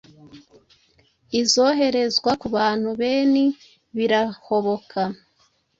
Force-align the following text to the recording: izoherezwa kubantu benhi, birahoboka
izoherezwa 1.41 2.31
kubantu 2.41 2.89
benhi, 2.99 3.45
birahoboka 3.95 5.01